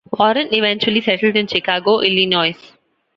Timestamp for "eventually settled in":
0.51-1.45